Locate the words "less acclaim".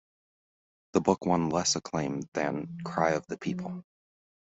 1.51-2.23